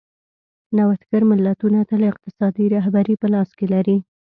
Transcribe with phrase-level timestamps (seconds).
[0.75, 3.97] نوښتګر ملتونه تل اقتصادي رهبري په لاس کې لري.